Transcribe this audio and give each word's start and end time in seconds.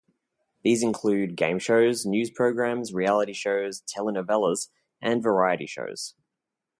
These 0.63 0.81
include 0.81 1.35
game 1.35 1.59
shows, 1.59 2.07
news 2.07 2.31
programs, 2.31 2.91
reality 2.91 3.33
shows, 3.33 3.83
telenovelas, 3.83 4.69
and 4.99 5.21
variety 5.21 5.67
shows. 5.67 6.15